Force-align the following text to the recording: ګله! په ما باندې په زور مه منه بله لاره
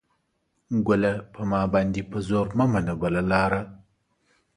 ګله! 0.87 1.13
په 1.33 1.41
ما 1.49 1.61
باندې 1.73 2.01
په 2.11 2.17
زور 2.27 2.47
مه 2.57 2.65
منه 2.73 2.93
بله 3.01 3.21
لاره 3.31 3.61